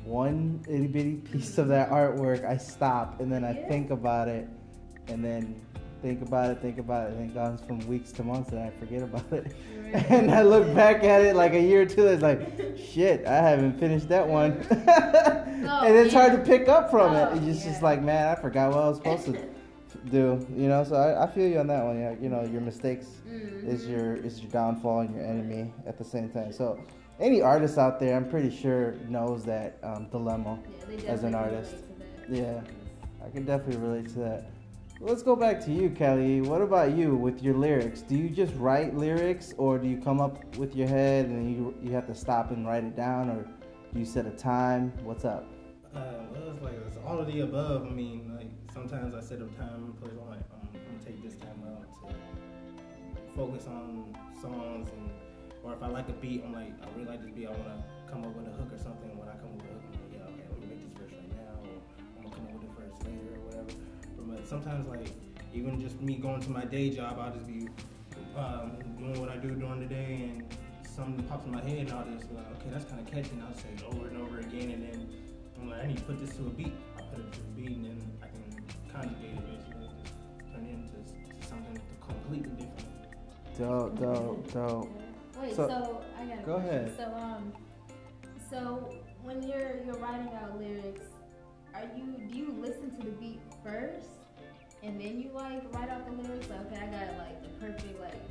one 0.05 0.61
itty 0.69 0.87
bitty 0.89 1.15
piece 1.17 1.59
of 1.59 1.69
that 1.69 1.91
artwork, 1.91 2.45
I 2.45 2.57
stop 2.57 3.21
and 3.21 3.31
then 3.33 3.45
I 3.45 3.53
Yeah. 3.53 3.69
think 3.69 3.91
about 3.91 4.29
it, 4.29 4.49
and 5.09 5.25
then 5.25 5.61
think 6.03 6.23
about 6.23 6.51
it, 6.51 6.61
think 6.61 6.79
about 6.79 7.11
it, 7.11 7.17
and 7.17 7.31
it 7.31 7.35
goes 7.35 7.61
from 7.67 7.79
weeks 7.87 8.13
to 8.13 8.23
months, 8.25 8.51
and 8.51 8.61
I 8.61 8.71
forget 8.71 9.03
about 9.03 9.33
it. 9.33 9.47
Right. 9.93 10.07
And 10.11 10.33
I 10.33 10.43
look 10.43 10.73
back 10.75 11.05
at 11.05 11.23
it 11.23 11.37
like 11.37 11.53
a 11.55 11.61
year 11.61 11.83
or 11.83 11.87
two. 11.87 12.07
It's 12.09 12.23
like, 12.23 12.56
shit, 12.93 13.27
I 13.27 13.37
haven't 13.37 13.79
finished 13.79 14.09
that 14.09 14.27
one. 14.27 14.53
and 14.71 15.97
it's 15.97 16.15
hard 16.15 16.33
to 16.33 16.39
pick 16.39 16.69
up 16.69 16.91
from 16.91 17.13
Oh, 17.15 17.33
it. 17.35 17.43
It's 17.49 17.63
just 17.65 17.81
yeah. 17.81 17.85
like, 17.89 18.03
man, 18.03 18.29
I 18.29 18.41
forgot 18.41 18.71
what 18.73 18.79
I 18.85 18.89
was 18.89 18.97
supposed 18.99 19.25
to 19.27 19.33
do. 20.11 20.47
You 20.55 20.69
know, 20.69 20.85
so 20.85 20.95
I, 20.97 21.25
I 21.25 21.27
feel 21.27 21.49
you 21.49 21.59
on 21.59 21.67
that 21.69 21.85
one. 21.85 21.99
Yeah, 21.99 22.15
you 22.21 22.29
know, 22.29 22.43
your 22.45 22.61
mistakes 22.61 23.07
Mhm. 23.29 23.67
is 23.67 23.87
your 23.89 24.15
is 24.17 24.41
your 24.41 24.51
downfall 24.51 25.01
and 25.01 25.15
your 25.15 25.25
enemy 25.25 25.73
at 25.87 25.99
the 25.99 26.05
same 26.05 26.29
time. 26.31 26.53
So, 26.53 26.79
any 27.19 27.41
artist 27.43 27.79
out 27.79 27.99
there, 27.99 28.17
I'm 28.17 28.29
pretty 28.29 28.51
sure 28.55 28.95
knows 29.09 29.45
that 29.45 29.79
um, 29.83 30.07
dilemma. 30.11 30.59
Yeah, 30.91 31.11
as 31.11 31.25
an 31.25 31.35
artist. 31.35 31.75
relate 32.29 32.37
to 32.37 32.43
that. 32.43 32.63
Yeah. 32.65 33.27
I 33.27 33.31
can 33.31 33.45
definitely 33.45 33.79
relate 33.85 34.09
to 34.11 34.19
that. 34.21 34.51
Let's 34.99 35.23
go 35.23 35.37
back 35.37 35.63
to 35.67 35.73
you, 35.73 35.91
Kelly. 35.91 36.41
What 36.41 36.63
about 36.63 36.97
you 36.97 37.15
with 37.15 37.43
your 37.43 37.55
lyrics? 37.55 38.01
Do 38.01 38.17
you 38.17 38.31
just 38.31 38.55
write 38.57 38.97
lyrics, 38.97 39.53
or 39.59 39.77
do 39.79 39.87
you 39.87 39.99
come 39.99 40.23
up 40.23 40.57
with 40.57 40.75
your 40.75 40.89
head 40.89 41.27
and 41.27 41.55
you 41.55 41.75
you 41.83 41.93
have 41.93 42.07
to 42.07 42.15
stop 42.15 42.51
and 42.51 42.67
write 42.67 42.83
it 42.83 42.97
down, 42.97 43.29
or 43.29 43.47
do 43.93 43.99
you 43.99 44.07
set 44.07 44.25
a 44.25 44.31
time? 44.31 44.95
What's 45.05 45.27
up? 45.27 45.45
Uh, 45.95 46.01
well, 46.33 46.51
it's 46.51 46.63
like 46.63 46.75
it's 46.87 46.97
all 47.07 47.19
of 47.19 47.27
the 47.27 47.41
above. 47.41 47.87
I 47.87 47.91
mean, 47.91 48.35
like 48.39 48.49
sometimes 48.73 49.15
I 49.15 49.21
set 49.21 49.43
a 49.43 49.47
time, 49.61 49.93
place 50.01 50.13
I'm 50.19 50.31
like, 50.31 50.41
I'm, 50.51 50.69
I'm 50.73 50.81
gonna 50.87 51.05
take 51.05 51.23
this 51.23 51.37
time 51.37 51.63
out 51.69 51.87
to 52.09 53.37
focus 53.37 53.67
on 53.67 54.17
songs, 54.41 54.89
and 54.97 55.11
or 55.63 55.75
if 55.75 55.83
I 55.83 55.89
like 55.89 56.09
a 56.09 56.15
beat, 56.15 56.43
I'm 56.43 56.55
like, 56.55 56.73
I 56.83 56.87
really 56.97 57.07
like 57.07 57.21
this 57.21 57.31
beat, 57.33 57.49
I 57.49 57.51
wanna 57.51 57.85
come 58.11 58.25
up 58.25 58.35
with 58.35 58.47
a 58.47 58.57
hook 58.57 58.73
or 58.73 58.79
something. 58.79 59.16
Sometimes, 64.47 64.89
like, 64.89 65.09
even 65.53 65.81
just 65.81 66.01
me 66.01 66.17
going 66.17 66.41
to 66.41 66.51
my 66.51 66.65
day 66.65 66.91
job, 66.91 67.19
I'll 67.21 67.33
just 67.33 67.47
be 67.47 67.69
um, 68.37 68.79
doing 68.99 69.21
what 69.21 69.29
I 69.31 69.37
do 69.37 69.51
during 69.51 69.81
the 69.81 69.87
day, 69.87 70.31
and 70.31 70.45
something 70.87 71.23
pops 71.25 71.47
in 71.47 71.53
my 71.53 71.63
head, 71.63 71.79
and 71.79 71.93
I'll 71.93 72.05
just 72.05 72.29
be 72.31 72.37
like, 72.37 72.47
okay, 72.57 72.71
that's 72.71 72.85
kind 72.85 73.01
of 73.01 73.07
catchy, 73.07 73.31
and 73.33 73.43
I'll 73.43 73.55
say 73.55 73.69
it 73.75 73.83
over 73.85 74.09
and 74.09 74.17
over 74.19 74.39
again, 74.41 74.71
and 74.71 74.83
then 74.93 75.09
I'm 75.61 75.71
like, 75.71 75.83
I 75.85 75.87
need 75.87 75.97
to 75.99 76.03
put 76.05 76.19
this 76.21 76.35
to 76.37 76.47
a 76.47 76.51
beat. 76.51 76.73
I 76.97 77.03
put 77.03 77.21
it 77.21 77.33
to 77.33 77.41
a 77.41 77.43
beat, 77.57 77.77
and 77.77 77.85
then 77.87 78.13
I 78.23 78.27
can 78.27 78.65
conjugate 78.93 79.37
it 79.37 79.47
basically, 79.47 79.89
just 80.03 80.15
turn 80.53 80.65
it 80.65 80.73
into 80.73 81.47
something 81.49 81.81
completely 82.01 82.51
different. 82.51 82.89
Dope, 83.59 83.99
dope, 83.99 84.53
dope. 84.53 84.91
Wait, 85.41 85.55
So- 85.57 85.69
so, 85.69 86.03
I 86.19 86.25
got 86.27 86.39
a 86.39 86.43
go 86.43 86.55
question. 86.61 86.71
ahead. 86.71 86.97
So 86.97 87.05
um, 87.15 87.53
so 88.51 88.95
when 89.23 89.43
you're 89.43 89.81
you're 89.85 89.97
writing 89.99 90.31
out 90.35 90.59
lyrics, 90.59 91.05
are 91.75 91.85
you 91.97 92.05
do 92.31 92.37
you 92.39 92.55
listen 92.61 92.91
to 92.97 93.03
the 93.05 93.13
beat 93.13 93.41
first 93.65 94.09
and 94.83 95.01
then 95.01 95.21
you 95.21 95.31
like 95.35 95.63
write 95.73 95.89
out 95.89 96.07
the 96.07 96.23
lyrics? 96.23 96.49
Like, 96.49 96.61
okay, 96.67 96.77
I 96.77 96.87
got 96.87 97.19
like 97.19 97.43
the 97.43 97.49
perfect 97.61 98.01
like 98.01 98.23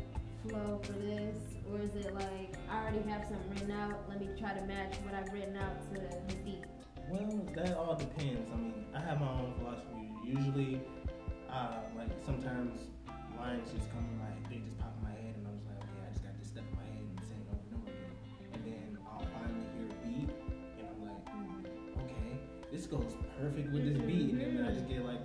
flow 0.47 0.79
for 0.83 0.93
this, 0.93 1.37
or 1.71 1.79
is 1.79 1.95
it 1.95 2.13
like 2.13 2.55
I 2.69 2.83
already 2.83 3.07
have 3.09 3.25
something 3.27 3.49
written 3.51 3.71
out? 3.71 4.07
Let 4.09 4.19
me 4.19 4.29
try 4.37 4.53
to 4.53 4.61
match 4.65 4.95
what 5.03 5.13
I've 5.13 5.31
written 5.33 5.57
out 5.57 5.81
to 5.93 5.99
the 5.99 6.35
beat. 6.43 6.63
Well, 7.09 7.45
that 7.55 7.77
all 7.77 7.95
depends. 7.95 8.49
I 8.51 8.57
mean, 8.57 8.85
I 8.95 8.99
have 8.99 9.19
my 9.19 9.29
own 9.29 9.53
philosophy. 9.57 10.09
Usually, 10.23 10.81
uh, 11.49 11.81
like 11.97 12.09
sometimes 12.25 12.79
lines 13.37 13.71
just 13.71 13.89
come 13.91 14.05
in 14.05 14.17
my 14.17 14.25
they 14.49 14.61
just 14.63 14.77
pop 14.79 14.93
in 14.97 15.03
my 15.03 15.11
head, 15.11 15.35
and 15.35 15.47
I'm 15.47 15.57
just 15.57 15.67
like, 15.67 15.81
okay, 15.81 16.01
I 16.05 16.11
just 16.13 16.23
got 16.23 16.37
this 16.39 16.47
stuff 16.49 16.63
in 16.69 16.75
my 16.77 16.85
head 16.85 17.05
and 17.05 17.19
saying 17.25 17.45
over 17.49 17.61
and 17.65 17.73
over 17.81 17.89
again. 17.89 18.13
And 18.53 18.61
then 18.65 18.97
I'll 19.05 19.27
finally 19.33 19.65
hear 19.73 19.85
a 19.89 19.97
beat, 20.05 20.29
and 20.77 20.85
I'm 20.93 21.01
like, 21.05 21.25
okay, 22.05 22.37
this 22.71 22.85
goes 22.85 23.17
perfect 23.41 23.71
with 23.73 23.85
this 23.85 23.97
beat. 24.05 24.33
And 24.33 24.41
then 24.41 24.65
I 24.65 24.71
just 24.73 24.87
get 24.87 25.05
like 25.05 25.05
like 25.05 25.15
this 25.15 25.24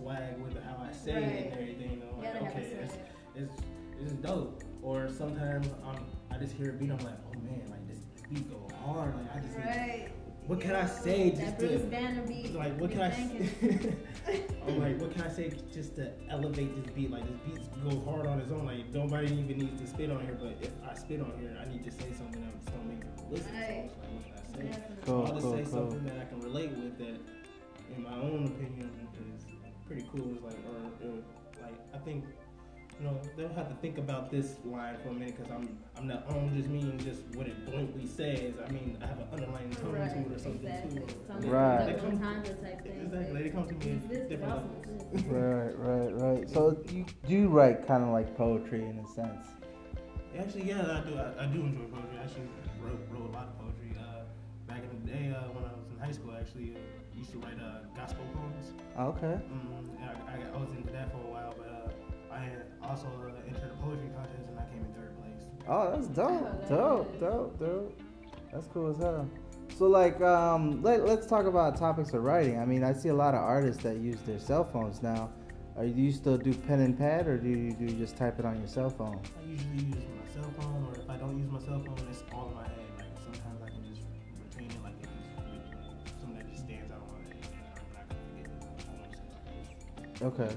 swag 0.00 0.38
with 0.42 0.62
how 0.64 0.76
I 0.88 0.92
say 0.92 1.12
it 1.12 1.52
and 1.52 1.52
everything. 1.60 1.90
And 1.92 2.02
I'm 2.02 2.34
You 2.34 2.40
like, 2.42 2.50
okay, 2.56 2.76
it's, 2.82 2.94
it's 3.34 3.62
it's 4.00 4.12
dope. 4.14 4.62
Or 4.82 5.08
sometimes 5.10 5.68
um, 5.86 6.04
I 6.30 6.38
just 6.38 6.54
hear 6.54 6.70
a 6.70 6.72
beat, 6.72 6.90
I'm 6.90 6.98
like, 6.98 7.18
oh 7.28 7.38
man, 7.40 7.62
like 7.68 7.86
this, 7.86 7.98
this 8.14 8.22
beat 8.30 8.50
go 8.50 8.66
hard. 8.84 9.14
Like 9.16 9.36
I 9.36 9.40
just 9.40 9.56
Right. 9.56 10.08
what 10.46 10.60
can 10.60 10.74
I 10.74 10.86
say 10.86 11.30
just 11.30 11.58
That 11.58 11.60
to 11.60 11.78
Banner 11.86 12.22
beat. 12.22 12.54
like 12.54 12.78
what 12.80 12.90
be 12.90 12.96
can 12.96 13.02
I 13.02 13.10
I'm 14.66 14.80
like 14.80 14.98
what 15.00 15.12
can 15.12 15.22
I 15.22 15.28
say 15.28 15.52
just 15.72 15.96
to 15.96 16.10
elevate 16.30 16.82
this 16.82 16.94
beat? 16.94 17.10
Like 17.10 17.24
this 17.26 17.38
beat 17.60 17.90
go 17.90 18.00
hard 18.10 18.26
on 18.26 18.40
its 18.40 18.50
own. 18.50 18.64
Like 18.66 18.88
nobody 18.92 19.26
even 19.26 19.58
needs 19.58 19.80
to 19.82 19.86
spit 19.86 20.10
on 20.10 20.20
here, 20.24 20.38
but 20.40 20.56
if 20.62 20.70
I 20.88 20.94
spit 20.94 21.20
on 21.20 21.32
here, 21.38 21.56
I 21.60 21.70
need 21.70 21.84
to 21.84 21.90
say 21.90 22.10
something 22.16 22.42
that's 22.42 22.64
gonna 22.70 22.84
make 22.88 23.00
people 23.00 23.28
listen. 23.30 23.52
Right. 23.54 23.90
So 23.92 24.00
like 24.00 24.12
what 24.14 24.24
can 24.24 24.32
I 24.32 24.56
say? 24.56 24.66
Definitely. 24.68 24.96
Cool, 25.04 25.26
I'll 25.26 25.32
just 25.34 25.42
cool, 25.42 25.52
say 25.56 25.62
cool. 25.64 25.72
something 25.72 26.04
that 26.06 26.18
I 26.20 26.24
can 26.24 26.40
relate 26.40 26.70
with 26.70 26.98
that, 26.98 27.20
in 27.96 28.02
my 28.02 28.14
own 28.14 28.46
opinion, 28.46 28.90
is 29.36 29.44
pretty 29.90 30.06
cool. 30.12 30.30
It's 30.34 30.44
like 30.44 30.54
or, 30.70 31.08
or 31.08 31.14
like 31.62 31.74
I 31.94 31.98
think. 31.98 32.24
You 32.98 33.06
know, 33.06 33.18
they'll 33.34 33.48
have 33.54 33.70
to 33.70 33.74
think 33.76 33.96
about 33.96 34.30
this 34.30 34.56
line 34.62 34.94
for 35.02 35.08
a 35.08 35.12
minute 35.14 35.34
because 35.34 35.50
I'm 35.50 35.78
I'm 35.96 36.06
not 36.06 36.26
I 36.28 36.34
don't 36.34 36.54
just 36.54 36.68
mean 36.68 36.98
just 36.98 37.22
what 37.34 37.46
it 37.46 37.64
blatantly 37.64 38.06
says. 38.06 38.52
I 38.62 38.70
mean 38.70 38.98
I 39.02 39.06
have 39.06 39.18
an 39.20 39.26
underlying 39.32 39.70
tone 39.70 39.92
Right, 39.92 40.10
to 40.12 40.18
it 40.20 40.36
or 40.36 40.38
something 40.38 40.66
exactly. 40.68 41.00
too. 41.00 41.06
Something 41.26 41.50
Right. 41.50 41.86
They 41.86 41.92
double 41.92 42.10
come- 42.10 42.22
entendre 42.22 42.54
type 42.56 42.82
thing. 42.82 43.00
Exactly, 43.06 43.42
they 43.42 43.48
come 43.48 43.66
to 43.68 43.74
me 43.74 43.92
Use 43.92 44.02
this, 44.06 44.18
at 44.18 44.28
but 44.28 44.28
different 44.28 44.52
also 44.52 44.68
levels. 44.84 45.24
Right, 45.32 45.78
right, 45.78 46.12
right. 46.38 46.50
So 46.50 46.76
you 46.92 47.06
do 47.26 47.48
write 47.48 47.86
kind 47.86 48.02
of 48.04 48.10
like 48.10 48.36
poetry 48.36 48.82
in 48.84 48.98
a 48.98 49.06
sense. 49.08 49.46
Actually, 50.38 50.68
yeah, 50.68 51.00
I 51.00 51.08
do. 51.08 51.16
I, 51.16 51.44
I 51.44 51.46
do 51.46 51.60
enjoy 51.62 51.84
poetry. 51.88 52.18
I 52.20 52.24
actually 52.24 52.48
wrote, 52.82 53.00
wrote 53.10 53.30
a 53.30 53.32
lot 53.32 53.48
of 53.48 53.58
poetry. 53.60 53.96
Uh, 53.98 54.24
back 54.68 54.82
in 54.84 54.90
the 55.00 55.10
day, 55.10 55.34
uh, 55.34 55.48
when 55.56 55.64
I 55.64 55.72
was 55.72 55.88
in 55.90 55.98
high 55.98 56.12
school, 56.12 56.34
actually 56.38 56.76
uh, 56.76 56.99
used 57.20 57.32
to 57.32 57.38
write 57.38 57.58
uh, 57.60 57.84
gospel 57.94 58.24
poems. 58.34 58.72
Okay. 58.98 59.38
Mm, 59.52 60.00
I, 60.00 60.32
I, 60.32 60.56
I 60.56 60.56
was 60.58 60.70
into 60.76 60.92
that 60.92 61.12
for 61.12 61.18
a 61.18 61.30
while, 61.30 61.54
but 61.56 61.68
uh, 61.68 62.34
I 62.34 62.48
also 62.88 63.06
uh, 63.06 63.48
entered 63.48 63.72
a 63.72 63.82
poetry 63.82 64.08
contest 64.16 64.48
and 64.48 64.58
I 64.58 64.64
came 64.64 64.84
in 64.84 64.92
third 64.94 65.12
place. 65.20 65.44
Oh, 65.68 65.92
that's 65.94 66.08
dope, 66.08 66.30
Oh, 66.30 66.42
that 66.42 66.68
dope, 66.68 67.14
is. 67.14 67.20
dope, 67.20 67.58
dope. 67.60 68.00
That's 68.52 68.66
cool 68.68 68.90
as 68.90 68.96
hell. 68.98 69.28
So 69.76 69.86
like, 69.86 70.20
um, 70.20 70.82
let, 70.82 71.06
let's 71.06 71.26
talk 71.26 71.46
about 71.46 71.76
topics 71.76 72.12
of 72.14 72.22
writing. 72.24 72.58
I 72.58 72.64
mean, 72.64 72.82
I 72.82 72.92
see 72.92 73.10
a 73.10 73.14
lot 73.14 73.34
of 73.34 73.40
artists 73.40 73.82
that 73.82 73.98
use 73.98 74.20
their 74.26 74.38
cell 74.38 74.64
phones 74.64 75.02
now. 75.02 75.30
Are 75.76 75.86
do 75.86 76.00
you 76.00 76.12
still 76.12 76.36
do 76.36 76.52
pen 76.52 76.80
and 76.80 76.98
pad, 76.98 77.26
or 77.28 77.38
do 77.38 77.48
you 77.48 77.72
do 77.72 77.84
you 77.84 77.92
just 77.92 78.16
type 78.16 78.38
it 78.38 78.44
on 78.44 78.58
your 78.58 78.66
cell 78.66 78.90
phone? 78.90 79.20
I 79.40 79.48
usually 79.48 79.84
use 79.86 79.94
my 79.94 80.34
cell 80.34 80.50
phone, 80.58 80.84
or 80.88 80.94
if 81.00 81.08
I 81.08 81.16
don't 81.16 81.38
use 81.38 81.50
my 81.50 81.60
cell 81.60 81.80
phone, 81.86 81.96
it's 82.10 82.24
all 82.34 82.48
in 82.48 82.54
my 82.56 82.64
head. 82.64 82.79
Okay. 90.22 90.50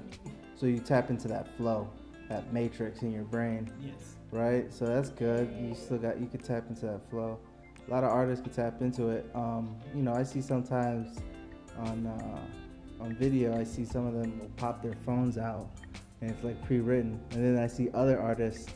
So 0.55 0.65
you 0.65 0.79
tap 0.79 1.09
into 1.09 1.27
that 1.29 1.47
flow, 1.57 1.89
that 2.29 2.51
matrix 2.53 3.01
in 3.01 3.11
your 3.11 3.23
brain. 3.23 3.69
Yes. 3.81 4.15
right? 4.31 4.71
So 4.73 4.85
that's 4.85 5.09
good. 5.09 5.53
You 5.59 5.75
still 5.75 5.97
got 5.97 6.19
you 6.19 6.27
could 6.27 6.43
tap 6.43 6.65
into 6.69 6.85
that 6.87 7.09
flow. 7.09 7.39
A 7.87 7.91
lot 7.91 8.03
of 8.03 8.11
artists 8.11 8.43
could 8.43 8.53
tap 8.53 8.81
into 8.81 9.09
it. 9.09 9.29
Um, 9.35 9.75
you 9.93 10.03
know, 10.03 10.13
I 10.13 10.23
see 10.23 10.41
sometimes 10.41 11.19
on 11.77 12.07
uh, 12.07 13.03
on 13.03 13.15
video, 13.15 13.57
I 13.57 13.63
see 13.63 13.85
some 13.85 14.05
of 14.07 14.13
them 14.13 14.39
will 14.39 14.51
pop 14.55 14.81
their 14.81 14.95
phones 15.05 15.37
out, 15.37 15.69
and 16.21 16.31
it's 16.31 16.43
like 16.43 16.63
pre-written. 16.65 17.19
And 17.31 17.43
then 17.43 17.61
I 17.61 17.67
see 17.67 17.89
other 17.93 18.19
artists 18.19 18.67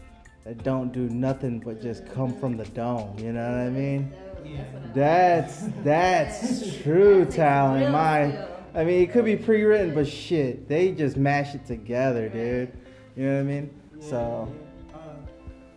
that 0.43 0.63
don't 0.63 0.91
do 0.91 1.09
nothing 1.09 1.59
but 1.59 1.81
just 1.81 2.05
come 2.07 2.37
from 2.39 2.57
the 2.57 2.65
dome. 2.65 3.17
You 3.19 3.33
know 3.33 3.49
what 3.49 3.59
I 3.59 3.69
mean? 3.69 4.11
Yeah. 4.45 4.63
That's 4.93 5.67
that's 5.83 6.81
true 6.81 7.25
talent. 7.25 7.91
My, 7.91 8.47
I 8.73 8.83
mean, 8.83 9.01
it 9.01 9.11
could 9.11 9.25
be 9.25 9.35
pre-written, 9.35 9.93
but 9.95 10.07
shit, 10.07 10.67
they 10.67 10.91
just 10.91 11.17
mash 11.17 11.55
it 11.55 11.65
together, 11.65 12.29
dude. 12.29 12.71
You 13.15 13.25
know 13.25 13.33
what 13.35 13.39
I 13.39 13.43
mean? 13.43 13.69
Yeah, 13.99 14.07
So. 14.09 14.53
yeah. 14.91 14.95
Uh, 14.97 14.99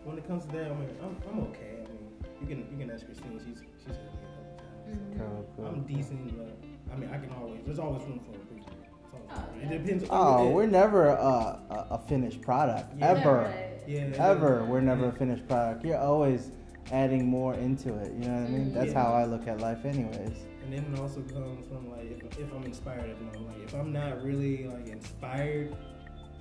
when 0.03 0.17
it 0.17 0.27
comes 0.27 0.45
to 0.45 0.51
that, 0.51 0.65
I 0.71 0.75
mean, 0.75 0.89
I'm, 1.01 1.15
I'm 1.31 1.39
okay. 1.47 1.77
I 1.83 1.87
mean, 1.91 2.11
you 2.41 2.47
can 2.47 2.57
you 2.71 2.77
can 2.85 2.91
ask 2.93 3.05
Christine. 3.05 3.39
She's 3.45 3.57
she's 3.83 3.95
helped 3.95 4.03
me 4.03 4.21
a 4.21 5.17
couple 5.17 5.17
times. 5.17 5.17
Cool, 5.17 5.45
cool, 5.55 5.65
I'm 5.65 5.81
decent, 5.83 6.37
but 6.37 6.57
I 6.93 6.97
mean, 6.97 7.09
I 7.11 7.17
can 7.17 7.31
always. 7.31 7.59
There's 7.65 7.79
always 7.79 8.03
room 8.03 8.19
for 8.19 8.35
improvement. 8.35 8.77
It's 8.83 9.13
always 9.13 9.29
Oh, 9.31 9.51
room. 9.53 9.61
yeah. 9.61 9.75
It 9.75 9.83
depends. 9.85 10.03
Oh, 10.11 10.49
it- 10.49 10.53
we're 10.53 10.65
never 10.67 11.07
a, 11.07 11.13
a, 11.13 11.87
a 11.91 12.01
finished 12.07 12.41
product 12.41 12.93
Yeah. 12.99 13.07
ever, 13.09 13.53
Yeah. 13.87 14.09
ever. 14.19 14.65
We're 14.65 14.81
never 14.81 15.07
a 15.07 15.11
finished 15.11 15.47
product. 15.47 15.83
You're 15.85 15.97
always 15.97 16.51
adding 16.91 17.25
more 17.25 17.53
into 17.55 17.93
it. 17.97 18.11
You 18.13 18.25
know 18.27 18.33
what 18.33 18.43
I 18.43 18.49
mean? 18.49 18.71
Mm. 18.71 18.73
That's 18.73 18.91
Yeah. 18.93 19.03
how 19.03 19.13
I 19.13 19.25
look 19.25 19.47
at 19.47 19.59
life, 19.59 19.85
anyways. 19.85 20.45
And 20.63 20.73
then 20.73 20.85
it 20.93 20.99
also 20.99 21.21
comes 21.21 21.65
from 21.67 21.89
like 21.91 22.11
if, 22.11 22.39
if 22.39 22.53
I'm 22.53 22.63
inspired 22.63 23.09
at 23.09 23.17
the 23.17 23.23
moment. 23.25 23.47
Like 23.47 23.63
if 23.67 23.73
I'm 23.73 23.91
not 23.91 24.23
really 24.23 24.65
like 24.67 24.87
inspired, 24.87 25.75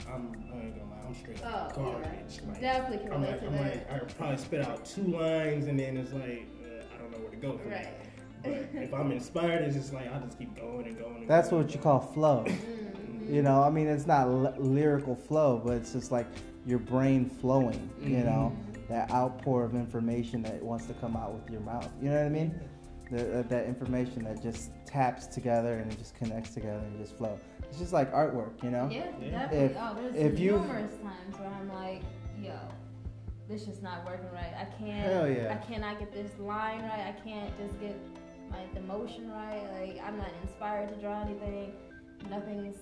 I'm 0.08 0.32
I 0.52 0.56
ain't 0.64 0.78
gonna 0.78 0.90
lie, 0.90 1.06
I'm 1.06 1.14
straight 1.14 1.40
Oh, 1.44 1.48
up 1.48 1.72
yeah. 1.76 1.82
garbage. 1.82 2.40
Like, 2.48 2.60
Definitely 2.60 2.98
can 3.06 3.12
I'm 3.12 3.22
like, 3.22 3.40
to 3.40 3.46
I'm 3.46 3.52
that. 3.52 3.62
like, 3.90 3.92
I 3.92 3.98
probably 4.14 4.36
spit 4.38 4.66
out 4.66 4.84
two 4.84 5.02
lines 5.04 5.66
and 5.66 5.78
then 5.78 5.96
it's 5.96 6.12
like 6.12 6.46
uh, 6.64 6.84
I 6.94 6.98
don't 6.98 7.10
know 7.12 7.18
where 7.18 7.30
to 7.30 7.36
go 7.36 7.58
from 7.58 7.70
Right. 7.72 7.82
there. 7.84 7.94
But 8.72 8.82
if 8.82 8.94
I'm 8.94 9.12
inspired, 9.12 9.62
it's 9.62 9.76
just 9.76 9.92
like 9.92 10.10
I 10.14 10.18
just 10.20 10.38
keep 10.38 10.56
going 10.56 10.86
and 10.86 10.98
going. 10.98 11.16
And 11.16 11.28
That's 11.28 11.50
going 11.50 11.62
what 11.64 11.66
and 11.66 11.74
you 11.74 11.82
going. 11.82 12.00
call 12.00 12.12
flow. 12.12 12.44
Mhm. 12.46 13.30
You 13.30 13.42
know, 13.42 13.62
I 13.62 13.68
mean, 13.68 13.86
it's 13.86 14.06
not 14.06 14.26
l- 14.28 14.54
lyrical 14.58 15.14
flow, 15.14 15.60
but 15.62 15.74
it's 15.74 15.92
just 15.92 16.10
like 16.10 16.26
your 16.66 16.78
brain 16.78 17.26
flowing. 17.28 17.90
You 18.00 18.16
Mhm. 18.16 18.24
know, 18.24 18.52
that 18.90 19.10
outpour 19.12 19.64
of 19.64 19.74
information 19.74 20.42
that 20.42 20.60
wants 20.62 20.86
to 20.86 20.94
come 20.94 21.16
out 21.16 21.32
with 21.32 21.48
your 21.48 21.60
mouth. 21.60 21.88
You 22.02 22.10
know 22.10 22.16
what 22.16 22.26
I 22.26 22.28
mean? 22.28 22.60
The, 23.10 23.38
uh, 23.40 23.42
that 23.42 23.66
information 23.66 24.24
that 24.24 24.42
just 24.42 24.70
taps 24.84 25.26
together 25.26 25.74
and 25.78 25.90
it 25.90 25.96
just 25.98 26.16
connects 26.16 26.50
together 26.54 26.78
and 26.84 26.98
just 26.98 27.16
flow. 27.16 27.38
It's 27.68 27.78
just 27.78 27.92
like 27.92 28.12
artwork, 28.12 28.62
you 28.64 28.70
know? 28.70 28.88
Yeah, 28.90 29.06
Yeah. 29.20 29.30
definitely. 29.30 29.58
If- 29.66 29.76
oh, 29.78 29.94
there's 29.94 30.14
if 30.16 30.38
you- 30.40 30.52
numerous 30.52 30.92
times 31.02 31.38
where 31.38 31.48
I'm 31.48 31.72
like, 31.72 32.02
yo, 32.42 32.52
this 33.48 33.64
just 33.64 33.82
not 33.82 34.04
working 34.04 34.30
right. 34.32 34.52
I 34.58 34.64
can't. 34.76 35.12
Hell 35.12 35.28
yeah. 35.28 35.52
I 35.60 35.66
cannot 35.72 35.98
get 36.00 36.12
this 36.12 36.30
line 36.40 36.82
right. 36.82 37.14
I 37.16 37.20
can't 37.24 37.56
just 37.58 37.80
get 37.80 37.96
like 38.50 38.72
the 38.74 38.80
motion 38.80 39.30
right. 39.30 39.62
Like 39.80 40.00
I'm 40.04 40.18
not 40.18 40.28
inspired 40.42 40.88
to 40.88 40.96
draw 41.00 41.22
anything. 41.22 41.72
Nothing's 42.28 42.76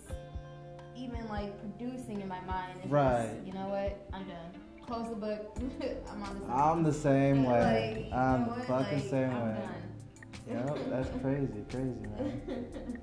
even 0.96 1.26
like 1.28 1.52
producing 1.60 2.20
in 2.22 2.28
my 2.28 2.40
mind. 2.42 2.78
It's 2.82 2.90
Right. 2.90 3.30
Just, 3.34 3.46
you 3.46 3.52
know 3.52 3.68
what? 3.68 3.98
I'm 4.12 4.26
done. 4.26 4.50
Close 4.88 5.08
the 5.10 5.16
book. 5.16 5.56
I'm 6.10 6.22
on 6.22 6.40
the. 6.40 6.52
I'm 6.52 6.82
the 6.82 6.92
same 6.92 7.44
Like, 7.44 7.60
way. 7.62 8.06
you 8.10 8.16
I'm 8.16 8.46
know 8.46 8.54
the 8.54 8.60
fucking 8.62 8.98
Like, 9.00 9.08
same 9.10 9.30
I'm 9.30 9.48
way. 9.48 9.60
done. 10.48 10.66
Yep, 10.66 10.78
that's 10.88 11.10
crazy, 11.20 11.64
crazy, 11.70 12.08
man. 12.16 12.42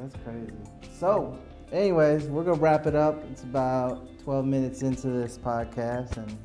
That's 0.00 0.14
crazy. 0.24 0.52
So, 0.96 1.36
anyways, 1.72 2.26
we're 2.28 2.44
gonna 2.44 2.58
wrap 2.60 2.86
it 2.86 2.94
up. 2.94 3.22
It's 3.32 3.42
about 3.42 4.06
12 4.22 4.46
minutes 4.46 4.82
into 4.82 5.08
this 5.08 5.36
podcast, 5.36 6.16
and 6.16 6.38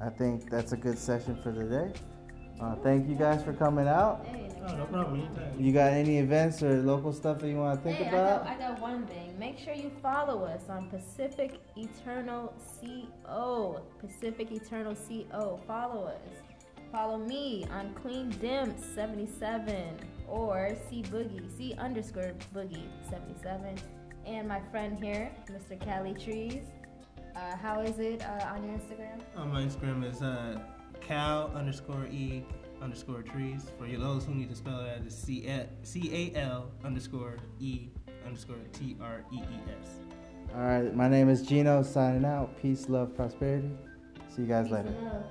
I 0.00 0.10
think 0.10 0.50
that's 0.50 0.72
a 0.72 0.76
good 0.76 0.98
session 0.98 1.34
for 1.42 1.52
today. 1.54 1.90
Uh, 2.60 2.74
thank 2.76 3.08
you 3.08 3.14
guys 3.16 3.42
for 3.42 3.54
coming 3.54 3.88
out. 3.88 4.26
Hey, 4.66 4.72
Oh, 4.72 4.76
no 4.76 4.84
problem. 4.86 5.20
Anytime. 5.20 5.60
You 5.60 5.72
got 5.72 5.92
any 5.92 6.18
events 6.18 6.62
or 6.62 6.82
local 6.82 7.12
stuff 7.12 7.40
that 7.40 7.48
you 7.48 7.56
want 7.56 7.78
to 7.78 7.84
think 7.84 7.98
hey, 7.98 8.08
about? 8.08 8.42
I 8.42 8.54
got, 8.54 8.56
I 8.56 8.58
got 8.70 8.80
one 8.80 9.06
thing. 9.06 9.36
Make 9.38 9.58
sure 9.58 9.74
you 9.74 9.90
follow 10.00 10.44
us 10.44 10.62
on 10.68 10.88
Pacific 10.88 11.60
Eternal 11.76 12.54
CO. 12.80 13.82
Pacific 13.98 14.52
Eternal 14.52 14.94
CO. 14.94 15.60
Follow 15.66 16.04
us. 16.04 16.20
Follow 16.92 17.18
me 17.18 17.66
on 17.70 17.92
Clean 17.94 18.30
Dimps 18.34 18.94
77 18.94 19.96
or 20.28 20.76
C 20.88 21.02
Boogie, 21.02 21.56
C 21.56 21.74
underscore 21.78 22.32
Boogie 22.54 22.86
77. 23.10 23.78
And 24.26 24.46
my 24.46 24.60
friend 24.70 25.02
here, 25.02 25.32
Mr. 25.50 25.80
Cali 25.80 26.14
Trees. 26.14 26.62
Uh, 27.34 27.56
how 27.56 27.80
is 27.80 27.98
it 27.98 28.22
uh, 28.22 28.46
on 28.54 28.62
your 28.62 28.74
Instagram? 28.74 29.20
On 29.36 29.50
my 29.50 29.62
Instagram 29.62 30.04
is 30.08 30.22
uh, 30.22 30.60
cal 31.00 31.50
underscore 31.54 32.06
e 32.06 32.44
underscore 32.82 33.22
trees. 33.22 33.70
For 33.78 33.86
you 33.86 33.98
those 33.98 34.24
who 34.24 34.34
need 34.34 34.50
to 34.50 34.56
spell 34.56 34.80
it, 34.80 35.02
it's 35.06 35.14
C 35.14 35.46
A 35.46 35.68
C 35.82 36.32
A 36.34 36.38
L 36.38 36.70
underscore 36.84 37.36
e 37.60 37.88
underscore 38.26 38.56
T 38.72 38.96
R 39.00 39.24
E 39.32 39.36
E 39.36 39.60
S. 39.82 40.00
All 40.54 40.60
right, 40.60 40.94
my 40.94 41.08
name 41.08 41.28
is 41.28 41.42
Gino, 41.42 41.82
signing 41.82 42.24
out. 42.24 42.60
Peace, 42.60 42.88
love, 42.88 43.14
prosperity. 43.14 43.70
See 44.28 44.42
you 44.42 44.48
guys 44.48 44.66
Peace 44.66 44.74
later. 44.74 44.94
love. 45.02 45.24